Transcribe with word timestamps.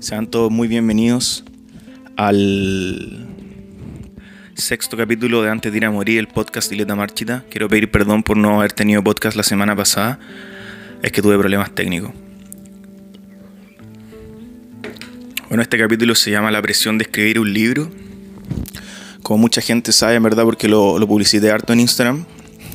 Sean 0.00 0.26
todos 0.26 0.52
muy 0.52 0.68
bienvenidos 0.68 1.42
al 2.16 3.26
sexto 4.54 4.94
capítulo 4.94 5.42
de 5.42 5.50
Antes 5.50 5.72
de 5.72 5.78
ir 5.78 5.86
a 5.86 5.90
morir, 5.90 6.18
el 6.18 6.28
podcast 6.28 6.70
Dileta 6.70 6.94
Marchita. 6.94 7.44
Quiero 7.50 7.66
pedir 7.68 7.90
perdón 7.90 8.22
por 8.22 8.36
no 8.36 8.58
haber 8.58 8.74
tenido 8.74 9.02
podcast 9.02 9.38
la 9.38 9.42
semana 9.42 9.74
pasada. 9.74 10.18
Es 11.02 11.12
que 11.12 11.22
tuve 11.22 11.38
problemas 11.38 11.74
técnicos. 11.74 12.12
Bueno, 15.48 15.62
este 15.62 15.78
capítulo 15.78 16.14
se 16.14 16.30
llama 16.30 16.50
La 16.50 16.60
presión 16.60 16.98
de 16.98 17.04
escribir 17.04 17.40
un 17.40 17.52
libro. 17.54 17.90
Como 19.22 19.38
mucha 19.38 19.62
gente 19.62 19.92
sabe, 19.92 20.16
en 20.16 20.22
verdad, 20.22 20.44
porque 20.44 20.68
lo, 20.68 20.98
lo 20.98 21.08
publicité 21.08 21.50
harto 21.50 21.72
en 21.72 21.80
Instagram, 21.80 22.26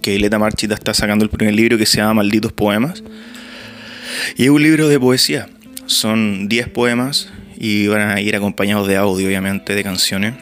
que 0.00 0.12
Dileta 0.12 0.38
Marchita 0.38 0.74
está 0.74 0.94
sacando 0.94 1.24
el 1.24 1.30
primer 1.30 1.54
libro 1.54 1.76
que 1.76 1.84
se 1.84 1.98
llama 1.98 2.14
Malditos 2.14 2.52
Poemas. 2.54 3.04
Y 4.36 4.44
es 4.44 4.50
un 4.50 4.62
libro 4.62 4.88
de 4.88 4.98
poesía 4.98 5.46
son 5.92 6.48
10 6.48 6.68
poemas 6.68 7.32
y 7.56 7.86
van 7.86 8.10
a 8.10 8.20
ir 8.20 8.34
acompañados 8.34 8.88
de 8.88 8.96
audio, 8.96 9.26
obviamente, 9.26 9.74
de 9.74 9.82
canciones. 9.82 10.34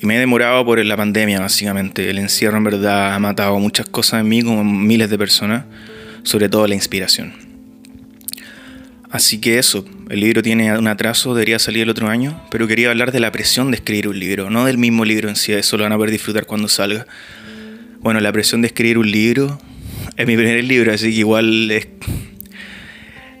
Y 0.00 0.06
me 0.06 0.16
he 0.16 0.18
demorado 0.18 0.64
por 0.64 0.82
la 0.84 0.96
pandemia, 0.96 1.40
básicamente. 1.40 2.08
El 2.08 2.18
encierro 2.18 2.56
en 2.56 2.64
verdad 2.64 3.14
ha 3.14 3.18
matado 3.18 3.58
muchas 3.58 3.86
cosas 3.86 4.22
en 4.22 4.28
mí, 4.28 4.42
como 4.42 4.64
miles 4.64 5.10
de 5.10 5.18
personas, 5.18 5.64
sobre 6.22 6.48
todo 6.48 6.66
la 6.66 6.74
inspiración. 6.74 7.34
Así 9.10 9.40
que 9.40 9.58
eso, 9.58 9.84
el 10.08 10.20
libro 10.20 10.40
tiene 10.40 10.78
un 10.78 10.86
atraso, 10.86 11.34
debería 11.34 11.58
salir 11.58 11.82
el 11.82 11.90
otro 11.90 12.08
año, 12.08 12.40
pero 12.50 12.68
quería 12.68 12.90
hablar 12.90 13.10
de 13.10 13.18
la 13.18 13.32
presión 13.32 13.72
de 13.72 13.76
escribir 13.76 14.06
un 14.06 14.18
libro, 14.18 14.50
no 14.50 14.64
del 14.64 14.78
mismo 14.78 15.04
libro 15.04 15.28
en 15.28 15.34
sí, 15.34 15.52
eso 15.52 15.76
lo 15.76 15.82
van 15.82 15.92
a 15.92 15.96
poder 15.96 16.12
disfrutar 16.12 16.46
cuando 16.46 16.68
salga. 16.68 17.06
Bueno, 17.98 18.20
la 18.20 18.32
presión 18.32 18.62
de 18.62 18.68
escribir 18.68 18.98
un 18.98 19.10
libro 19.10 19.60
es 20.16 20.26
mi 20.28 20.36
primer 20.36 20.62
libro, 20.62 20.92
así 20.92 21.10
que 21.10 21.18
igual 21.18 21.70
es, 21.72 21.88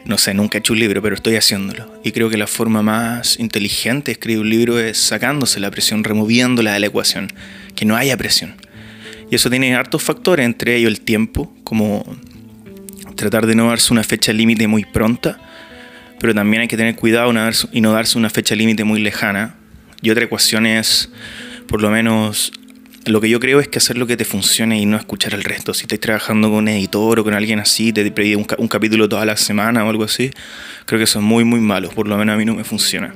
no 0.04 0.18
sé, 0.18 0.34
nunca 0.34 0.58
he 0.58 0.60
hecho 0.60 0.72
un 0.72 0.80
libro, 0.80 1.02
pero 1.02 1.14
estoy 1.14 1.36
haciéndolo. 1.36 1.92
Y 2.04 2.12
creo 2.12 2.30
que 2.30 2.36
la 2.36 2.46
forma 2.46 2.82
más 2.82 3.38
inteligente 3.38 4.06
de 4.06 4.12
escribir 4.12 4.40
un 4.40 4.50
libro 4.50 4.78
es 4.78 4.98
sacándose 4.98 5.60
la 5.60 5.70
presión, 5.70 6.04
removiéndola 6.04 6.72
de 6.72 6.80
la 6.80 6.86
ecuación, 6.86 7.28
que 7.74 7.84
no 7.84 7.96
haya 7.96 8.16
presión. 8.16 8.54
Y 9.30 9.34
eso 9.36 9.50
tiene 9.50 9.74
hartos 9.74 10.02
factores, 10.02 10.44
entre 10.44 10.76
ellos 10.76 10.90
el 10.90 11.00
tiempo, 11.00 11.54
como 11.64 12.04
tratar 13.14 13.46
de 13.46 13.54
no 13.54 13.68
darse 13.68 13.92
una 13.92 14.02
fecha 14.02 14.32
límite 14.32 14.66
muy 14.66 14.84
pronta, 14.84 15.38
pero 16.18 16.34
también 16.34 16.62
hay 16.62 16.68
que 16.68 16.76
tener 16.76 16.96
cuidado 16.96 17.32
y 17.72 17.80
no 17.80 17.92
darse 17.92 18.18
una 18.18 18.30
fecha 18.30 18.54
límite 18.54 18.84
muy 18.84 19.00
lejana. 19.00 19.56
Y 20.02 20.10
otra 20.10 20.24
ecuación 20.24 20.66
es, 20.66 21.10
por 21.68 21.82
lo 21.82 21.90
menos, 21.90 22.52
lo 23.06 23.20
que 23.20 23.30
yo 23.30 23.40
creo 23.40 23.60
es 23.60 23.68
que 23.68 23.78
hacer 23.78 23.96
lo 23.96 24.06
que 24.06 24.16
te 24.16 24.24
funcione 24.24 24.78
y 24.80 24.86
no 24.86 24.96
escuchar 24.96 25.34
al 25.34 25.42
resto. 25.42 25.72
Si 25.72 25.82
estás 25.82 26.00
trabajando 26.00 26.48
con 26.48 26.58
un 26.58 26.68
editor 26.68 27.20
o 27.20 27.24
con 27.24 27.34
alguien 27.34 27.58
así, 27.58 27.92
te 27.92 28.08
pide 28.10 28.36
un, 28.36 28.46
un, 28.58 28.68
capítulo 28.68 29.08
toda 29.08 29.24
la 29.24 29.36
semana 29.36 29.84
o 29.84 29.88
algo 29.88 30.04
así, 30.04 30.30
creo 30.84 30.98
que 30.98 31.04
eso 31.04 31.18
es 31.18 31.24
muy, 31.24 31.44
muy 31.44 31.60
malo. 31.60 31.88
Por 31.90 32.08
lo 32.08 32.16
menos 32.18 32.34
a 32.34 32.36
mí 32.36 32.44
no 32.44 32.54
me 32.54 32.64
funciona. 32.64 33.14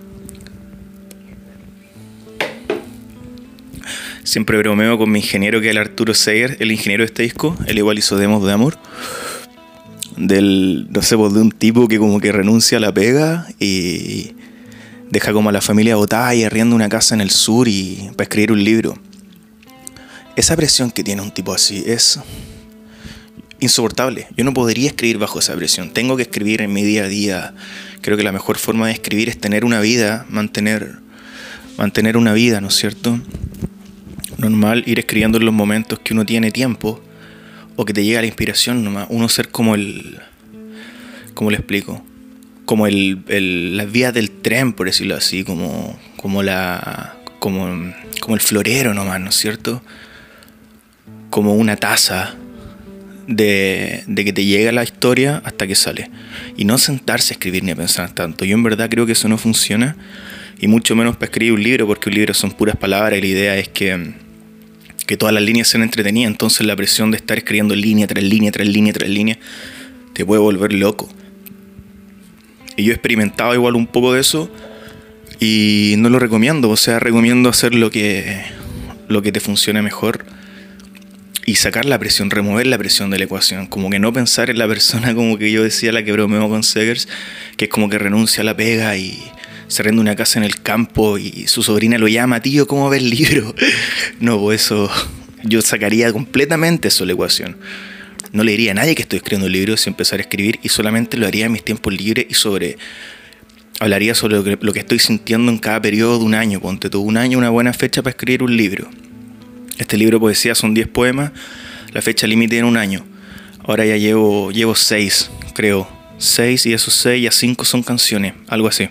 Siempre 4.22 4.56
bromeo 4.56 4.96
con 4.96 5.10
mi 5.10 5.18
ingeniero 5.18 5.60
que 5.60 5.66
es 5.66 5.72
el 5.72 5.78
Arturo 5.78 6.14
Seger, 6.14 6.56
el 6.60 6.72
ingeniero 6.72 7.02
de 7.02 7.06
este 7.06 7.22
disco. 7.22 7.56
Él 7.66 7.76
igual 7.76 7.98
hizo 7.98 8.16
demos 8.16 8.44
de 8.46 8.52
amor. 8.52 8.78
Del, 10.16 10.86
no 10.90 11.02
sé, 11.02 11.16
pues 11.16 11.34
de 11.34 11.40
un 11.40 11.50
tipo 11.50 11.88
que 11.88 11.98
como 11.98 12.20
que 12.20 12.32
renuncia 12.32 12.78
a 12.78 12.80
la 12.80 12.94
pega 12.94 13.46
y 13.60 14.32
deja 15.10 15.32
como 15.32 15.50
a 15.50 15.52
la 15.52 15.60
familia 15.60 15.96
botada 15.96 16.34
y 16.34 16.44
arriendo 16.44 16.74
una 16.74 16.88
casa 16.88 17.14
en 17.14 17.20
el 17.20 17.30
sur 17.30 17.68
y 17.68 18.10
para 18.16 18.24
escribir 18.24 18.52
un 18.52 18.64
libro 18.64 18.98
esa 20.36 20.56
presión 20.56 20.90
que 20.90 21.04
tiene 21.04 21.22
un 21.22 21.30
tipo 21.30 21.54
así 21.54 21.84
es 21.86 22.18
insoportable. 23.60 24.26
Yo 24.36 24.44
no 24.44 24.52
podría 24.52 24.88
escribir 24.88 25.18
bajo 25.18 25.38
esa 25.38 25.54
presión. 25.54 25.90
Tengo 25.90 26.16
que 26.16 26.22
escribir 26.22 26.60
en 26.60 26.72
mi 26.72 26.82
día 26.82 27.04
a 27.04 27.08
día. 27.08 27.54
Creo 28.00 28.16
que 28.16 28.22
la 28.22 28.32
mejor 28.32 28.58
forma 28.58 28.88
de 28.88 28.92
escribir 28.92 29.28
es 29.28 29.38
tener 29.38 29.64
una 29.64 29.80
vida, 29.80 30.26
mantener, 30.28 30.96
mantener 31.78 32.16
una 32.16 32.32
vida, 32.32 32.60
¿no 32.60 32.68
es 32.68 32.74
cierto? 32.74 33.20
Normal 34.38 34.82
ir 34.86 34.98
escribiendo 34.98 35.38
en 35.38 35.46
los 35.46 35.54
momentos 35.54 35.98
que 36.00 36.12
uno 36.12 36.26
tiene 36.26 36.50
tiempo 36.50 37.02
o 37.76 37.84
que 37.84 37.92
te 37.92 38.04
llega 38.04 38.20
la 38.20 38.26
inspiración 38.26 38.84
nomás. 38.84 39.06
Uno 39.10 39.28
ser 39.28 39.48
como 39.48 39.74
el... 39.74 40.18
¿Cómo 41.34 41.50
le 41.50 41.56
explico? 41.56 42.04
Como 42.64 42.86
el, 42.86 43.24
el, 43.28 43.76
las 43.76 43.90
vías 43.90 44.14
del 44.14 44.30
tren, 44.30 44.72
por 44.72 44.86
decirlo 44.86 45.16
así, 45.16 45.42
como, 45.42 45.98
como, 46.16 46.42
la, 46.42 47.16
como, 47.40 47.92
como 48.20 48.34
el 48.34 48.40
florero 48.40 48.94
nomás, 48.94 49.20
¿no 49.20 49.30
es 49.30 49.36
cierto? 49.36 49.82
Como 51.34 51.56
una 51.56 51.74
taza 51.74 52.36
de, 53.26 54.04
que 54.14 54.32
te 54.32 54.44
llega 54.44 54.70
la 54.70 54.84
historia 54.84 55.42
hasta 55.44 55.66
que 55.66 55.74
sale. 55.74 56.08
Y 56.56 56.64
no 56.64 56.78
sentarse 56.78 57.32
a 57.32 57.34
escribir 57.34 57.64
ni 57.64 57.72
a 57.72 57.74
pensar 57.74 58.14
tanto. 58.14 58.44
Yo 58.44 58.54
en 58.54 58.62
verdad 58.62 58.88
creo 58.88 59.04
que 59.04 59.12
eso 59.12 59.28
no 59.28 59.36
funciona. 59.36 59.96
Y 60.60 60.68
mucho 60.68 60.94
menos 60.94 61.16
para 61.16 61.24
escribir 61.24 61.54
un 61.54 61.60
libro, 61.64 61.88
porque 61.88 62.08
un 62.08 62.14
libro 62.14 62.34
son 62.34 62.52
puras 62.52 62.76
palabras 62.76 63.18
y 63.18 63.20
la 63.20 63.26
idea 63.26 63.56
es 63.56 63.66
que, 63.66 64.12
que 65.08 65.16
todas 65.16 65.34
las 65.34 65.42
líneas 65.42 65.66
sean 65.66 65.82
entretenidas. 65.82 66.30
Entonces 66.30 66.68
la 66.68 66.76
presión 66.76 67.10
de 67.10 67.16
estar 67.16 67.36
escribiendo 67.36 67.74
línea 67.74 68.06
tras 68.06 68.22
línea, 68.22 68.52
tras 68.52 68.68
línea, 68.68 68.92
tras 68.92 69.10
línea, 69.10 69.36
te 70.12 70.24
puede 70.24 70.40
volver 70.40 70.72
loco. 70.72 71.08
Y 72.76 72.84
yo 72.84 72.92
he 72.92 72.94
experimentado 72.94 73.54
igual 73.54 73.74
un 73.74 73.88
poco 73.88 74.12
de 74.12 74.20
eso 74.20 74.48
y 75.40 75.96
no 75.98 76.10
lo 76.10 76.20
recomiendo. 76.20 76.70
O 76.70 76.76
sea, 76.76 77.00
recomiendo 77.00 77.48
hacer 77.48 77.74
lo 77.74 77.90
que, 77.90 78.44
lo 79.08 79.20
que 79.20 79.32
te 79.32 79.40
funcione 79.40 79.82
mejor 79.82 80.32
y 81.46 81.56
sacar 81.56 81.84
la 81.84 81.98
presión, 81.98 82.30
remover 82.30 82.66
la 82.66 82.78
presión 82.78 83.10
de 83.10 83.18
la 83.18 83.24
ecuación, 83.24 83.66
como 83.66 83.90
que 83.90 83.98
no 83.98 84.12
pensar 84.12 84.50
en 84.50 84.58
la 84.58 84.66
persona 84.66 85.14
como 85.14 85.38
que 85.38 85.50
yo 85.50 85.62
decía, 85.62 85.92
la 85.92 86.02
que 86.02 86.12
bromeo 86.12 86.48
con 86.48 86.62
Segers, 86.62 87.08
que 87.56 87.66
es 87.66 87.70
como 87.70 87.88
que 87.88 87.98
renuncia 87.98 88.42
a 88.42 88.44
la 88.44 88.56
pega 88.56 88.96
y 88.96 89.22
se 89.68 89.82
rende 89.82 90.00
una 90.00 90.16
casa 90.16 90.38
en 90.38 90.44
el 90.44 90.60
campo 90.60 91.18
y 91.18 91.46
su 91.46 91.62
sobrina 91.62 91.98
lo 91.98 92.08
llama, 92.08 92.40
tío, 92.40 92.66
¿cómo 92.66 92.88
ves 92.88 93.02
el 93.02 93.10
libro? 93.10 93.54
No, 94.20 94.40
pues 94.40 94.62
eso, 94.62 94.90
yo 95.42 95.60
sacaría 95.60 96.12
completamente 96.12 96.88
eso 96.88 97.04
de 97.04 97.08
la 97.08 97.12
ecuación. 97.14 97.56
No 98.32 98.42
le 98.42 98.52
diría 98.52 98.72
a 98.72 98.74
nadie 98.74 98.94
que 98.94 99.02
estoy 99.02 99.18
escribiendo 99.18 99.46
un 99.46 99.52
libro 99.52 99.76
si 99.76 99.88
empezar 99.90 100.18
a 100.18 100.22
escribir 100.22 100.58
y 100.62 100.68
solamente 100.68 101.16
lo 101.16 101.26
haría 101.26 101.46
en 101.46 101.52
mis 101.52 101.64
tiempos 101.64 101.92
libres 101.92 102.26
y 102.28 102.34
sobre 102.34 102.78
hablaría 103.80 104.14
sobre 104.14 104.36
lo 104.36 104.44
que, 104.44 104.58
lo 104.60 104.72
que 104.72 104.80
estoy 104.80 104.98
sintiendo 104.98 105.50
en 105.50 105.58
cada 105.58 105.80
periodo 105.80 106.18
de 106.18 106.24
un 106.24 106.34
año. 106.34 106.60
Ponte 106.60 106.90
todo 106.90 107.02
un 107.02 107.16
año, 107.16 107.38
una 107.38 107.50
buena 107.50 107.72
fecha 107.72 108.02
para 108.02 108.10
escribir 108.10 108.42
un 108.42 108.56
libro 108.56 108.88
este 109.78 109.96
libro 109.96 110.18
de 110.18 110.20
poesía 110.20 110.54
son 110.54 110.74
10 110.74 110.88
poemas, 110.88 111.32
la 111.92 112.02
fecha 112.02 112.26
límite 112.26 112.58
en 112.58 112.64
un 112.64 112.76
año. 112.76 113.04
Ahora 113.66 113.84
ya 113.84 113.96
llevo, 113.96 114.50
llevo 114.50 114.74
6, 114.74 115.30
creo. 115.54 115.88
6 116.18 116.66
y 116.66 116.72
esos 116.72 116.94
6 116.94 117.22
ya 117.22 117.30
5 117.30 117.64
son 117.64 117.82
canciones, 117.82 118.34
algo 118.48 118.68
así. 118.68 118.88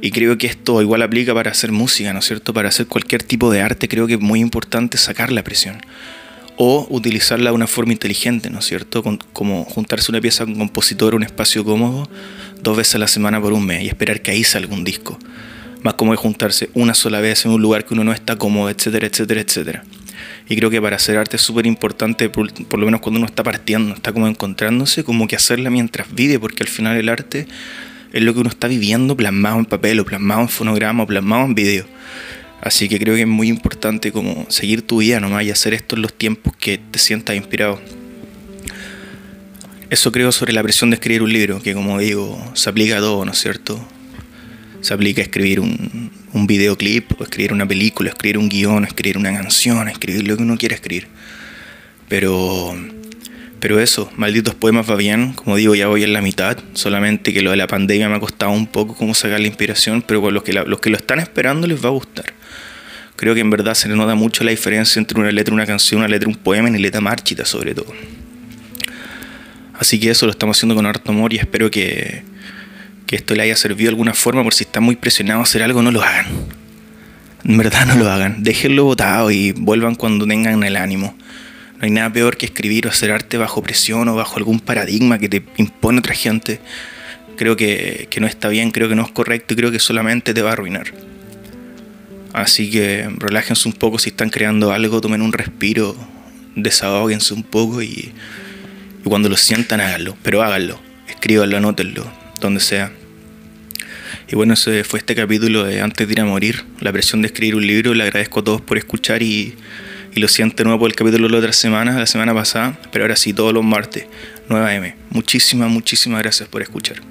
Y 0.00 0.10
creo 0.10 0.36
que 0.38 0.46
esto 0.46 0.82
igual 0.82 1.02
aplica 1.02 1.34
para 1.34 1.50
hacer 1.50 1.72
música, 1.72 2.12
¿no 2.12 2.20
es 2.20 2.26
cierto? 2.26 2.52
Para 2.52 2.68
hacer 2.68 2.86
cualquier 2.86 3.22
tipo 3.22 3.50
de 3.50 3.62
arte 3.62 3.88
creo 3.88 4.06
que 4.06 4.14
es 4.14 4.20
muy 4.20 4.40
importante 4.40 4.98
sacar 4.98 5.32
la 5.32 5.42
presión. 5.42 5.80
O 6.56 6.86
utilizarla 6.90 7.50
de 7.50 7.56
una 7.56 7.66
forma 7.66 7.92
inteligente, 7.92 8.50
¿no 8.50 8.58
es 8.58 8.66
cierto? 8.66 9.02
como 9.32 9.64
juntarse 9.64 10.12
una 10.12 10.20
pieza 10.20 10.44
con 10.44 10.52
un 10.52 10.58
compositor, 10.58 11.14
un 11.14 11.22
espacio 11.22 11.64
cómodo, 11.64 12.08
dos 12.60 12.76
veces 12.76 12.96
a 12.96 12.98
la 12.98 13.08
semana 13.08 13.40
por 13.40 13.52
un 13.52 13.64
mes 13.64 13.82
y 13.82 13.88
esperar 13.88 14.20
que 14.22 14.30
ahí 14.30 14.44
salga 14.44 14.74
un 14.74 14.84
disco 14.84 15.18
más 15.82 15.94
como 15.94 16.12
de 16.12 16.16
juntarse 16.16 16.70
una 16.74 16.94
sola 16.94 17.20
vez 17.20 17.44
en 17.44 17.52
un 17.52 17.62
lugar 17.62 17.84
que 17.84 17.94
uno 17.94 18.04
no 18.04 18.12
está 18.12 18.36
cómodo, 18.36 18.70
etcétera, 18.70 19.06
etcétera, 19.06 19.40
etcétera. 19.40 19.84
Y 20.48 20.56
creo 20.56 20.70
que 20.70 20.80
para 20.80 20.96
hacer 20.96 21.16
arte 21.16 21.36
es 21.36 21.42
súper 21.42 21.66
importante, 21.66 22.28
por, 22.28 22.50
lo 22.78 22.84
menos 22.84 23.00
cuando 23.00 23.18
uno 23.18 23.26
está 23.26 23.42
partiendo, 23.42 23.94
está 23.94 24.12
como 24.12 24.28
encontrándose, 24.28 25.04
como 25.04 25.26
que 25.26 25.36
hacerla 25.36 25.70
mientras 25.70 26.12
vive, 26.14 26.38
porque 26.38 26.62
al 26.62 26.68
final 26.68 26.96
el 26.96 27.08
arte 27.08 27.46
es 28.12 28.22
lo 28.22 28.34
que 28.34 28.40
uno 28.40 28.50
está 28.50 28.68
viviendo 28.68 29.16
plasmado 29.16 29.58
en 29.58 29.64
papel 29.64 30.00
o 30.00 30.04
plasmado 30.04 30.42
en 30.42 30.48
fonograma 30.48 31.04
o 31.04 31.06
plasmado 31.06 31.46
en 31.46 31.54
video. 31.54 31.86
Así 32.60 32.88
que 32.88 32.98
creo 32.98 33.14
que 33.14 33.22
es 33.22 33.26
muy 33.26 33.48
importante 33.48 34.12
como 34.12 34.46
seguir 34.48 34.86
tu 34.86 34.98
vida 34.98 35.18
nomás 35.20 35.44
y 35.44 35.50
hacer 35.50 35.74
esto 35.74 35.96
en 35.96 36.02
los 36.02 36.12
tiempos 36.12 36.54
que 36.56 36.78
te 36.78 36.98
sientas 36.98 37.34
inspirado. 37.34 37.80
Eso 39.90 40.12
creo 40.12 40.32
sobre 40.32 40.52
la 40.52 40.62
presión 40.62 40.90
de 40.90 40.94
escribir 40.94 41.22
un 41.22 41.32
libro, 41.32 41.60
que 41.60 41.74
como 41.74 41.98
digo, 41.98 42.40
se 42.54 42.70
aplica 42.70 42.98
a 42.98 43.00
todo, 43.00 43.24
¿no 43.24 43.32
es 43.32 43.38
cierto? 43.38 43.84
Se 44.82 44.92
aplica 44.92 45.22
a 45.22 45.24
escribir 45.24 45.60
un, 45.60 46.10
un 46.32 46.46
videoclip, 46.46 47.20
o 47.20 47.24
escribir 47.24 47.52
una 47.52 47.66
película, 47.66 48.10
escribir 48.10 48.38
un 48.38 48.48
guion, 48.48 48.84
escribir 48.84 49.16
una 49.16 49.32
canción, 49.32 49.88
escribir 49.88 50.26
lo 50.26 50.36
que 50.36 50.42
uno 50.42 50.58
quiera 50.58 50.74
escribir. 50.74 51.06
Pero, 52.08 52.74
pero 53.60 53.80
eso, 53.80 54.10
malditos 54.16 54.54
poemas 54.54 54.90
va 54.90 54.96
bien, 54.96 55.32
como 55.34 55.56
digo, 55.56 55.74
ya 55.74 55.86
voy 55.86 56.02
en 56.02 56.12
la 56.12 56.20
mitad, 56.20 56.58
solamente 56.74 57.32
que 57.32 57.42
lo 57.42 57.52
de 57.52 57.56
la 57.56 57.66
pandemia 57.66 58.08
me 58.08 58.16
ha 58.16 58.20
costado 58.20 58.50
un 58.50 58.66
poco 58.66 58.94
cómo 58.94 59.14
sacar 59.14 59.40
la 59.40 59.46
inspiración, 59.46 60.02
pero 60.02 60.20
con 60.20 60.34
los 60.34 60.42
que, 60.42 60.52
los 60.52 60.80
que 60.80 60.90
lo 60.90 60.96
están 60.96 61.20
esperando 61.20 61.66
les 61.66 61.82
va 61.82 61.88
a 61.88 61.92
gustar. 61.92 62.34
Creo 63.14 63.34
que 63.34 63.40
en 63.40 63.50
verdad 63.50 63.74
se 63.74 63.88
le 63.88 63.94
nota 63.94 64.16
mucho 64.16 64.42
la 64.42 64.50
diferencia 64.50 64.98
entre 64.98 65.20
una 65.20 65.30
letra, 65.30 65.54
una 65.54 65.64
canción, 65.64 66.00
una 66.00 66.08
letra, 66.08 66.28
un 66.28 66.34
poema 66.34 66.68
y 66.68 66.78
letra 66.78 67.00
marchita 67.00 67.44
sobre 67.44 67.74
todo. 67.74 67.92
Así 69.74 70.00
que 70.00 70.10
eso 70.10 70.26
lo 70.26 70.32
estamos 70.32 70.56
haciendo 70.56 70.74
con 70.74 70.86
harto 70.86 71.12
amor 71.12 71.32
y 71.32 71.36
espero 71.36 71.70
que, 71.70 72.24
que 73.12 73.16
esto 73.16 73.34
le 73.34 73.42
haya 73.42 73.56
servido 73.56 73.88
de 73.88 73.92
alguna 73.92 74.14
forma, 74.14 74.42
por 74.42 74.54
si 74.54 74.64
están 74.64 74.84
muy 74.84 74.96
presionados 74.96 75.40
a 75.40 75.42
hacer 75.42 75.62
algo, 75.62 75.82
no 75.82 75.90
lo 75.90 76.02
hagan. 76.02 76.28
En 77.44 77.58
verdad 77.58 77.84
no 77.84 77.94
lo 77.96 78.10
hagan. 78.10 78.42
Déjenlo 78.42 78.84
botado 78.84 79.30
y 79.30 79.52
vuelvan 79.52 79.96
cuando 79.96 80.26
tengan 80.26 80.64
el 80.64 80.76
ánimo. 80.76 81.14
No 81.76 81.80
hay 81.82 81.90
nada 81.90 82.10
peor 82.10 82.38
que 82.38 82.46
escribir 82.46 82.86
o 82.86 82.88
hacer 82.88 83.10
arte 83.10 83.36
bajo 83.36 83.62
presión 83.62 84.08
o 84.08 84.14
bajo 84.14 84.38
algún 84.38 84.60
paradigma 84.60 85.18
que 85.18 85.28
te 85.28 85.44
impone 85.58 85.98
otra 85.98 86.14
gente. 86.14 86.60
creo 87.36 87.54
que, 87.54 88.06
que 88.08 88.18
no 88.18 88.26
está 88.26 88.48
bien, 88.48 88.70
creo 88.70 88.88
que 88.88 88.94
no 88.94 89.04
es 89.04 89.12
correcto 89.12 89.52
y 89.52 89.58
creo 89.58 89.70
que 89.70 89.78
solamente 89.78 90.32
te 90.32 90.40
va 90.40 90.48
a 90.48 90.52
arruinar. 90.54 90.86
Así 92.32 92.70
que 92.70 93.10
relájense 93.18 93.68
un 93.68 93.74
poco 93.74 93.98
si 93.98 94.08
están 94.08 94.30
creando 94.30 94.72
algo, 94.72 95.02
tomen 95.02 95.20
un 95.20 95.34
respiro, 95.34 95.94
desahóguense 96.56 97.34
un 97.34 97.42
poco 97.42 97.82
y, 97.82 98.14
y 99.04 99.04
cuando 99.04 99.28
lo 99.28 99.36
sientan 99.36 99.82
háganlo, 99.82 100.16
pero 100.22 100.42
háganlo, 100.42 100.80
escríbanlo, 101.08 101.58
anótenlo, 101.58 102.10
donde 102.40 102.60
sea. 102.60 102.90
Y 104.32 104.34
bueno, 104.34 104.54
ese 104.54 104.82
fue 104.82 104.98
este 104.98 105.14
capítulo 105.14 105.64
de 105.64 105.82
Antes 105.82 106.08
de 106.08 106.14
ir 106.14 106.20
a 106.22 106.24
morir, 106.24 106.64
la 106.80 106.90
presión 106.90 107.20
de 107.20 107.26
escribir 107.26 107.54
un 107.54 107.66
libro. 107.66 107.92
Le 107.92 108.04
agradezco 108.04 108.40
a 108.40 108.44
todos 108.44 108.62
por 108.62 108.78
escuchar 108.78 109.22
y, 109.22 109.54
y 110.14 110.20
lo 110.20 110.26
siento 110.26 110.64
nuevo 110.64 110.78
por 110.78 110.88
el 110.90 110.96
capítulo 110.96 111.26
de 111.26 111.32
la 111.32 111.38
otra 111.38 111.52
semana, 111.52 111.98
la 111.98 112.06
semana 112.06 112.32
pasada, 112.32 112.80
pero 112.90 113.04
ahora 113.04 113.16
sí, 113.16 113.34
todos 113.34 113.52
los 113.52 113.62
martes, 113.62 114.06
9am. 114.48 114.94
Muchísimas, 115.10 115.68
muchísimas 115.68 116.22
gracias 116.22 116.48
por 116.48 116.62
escuchar. 116.62 117.02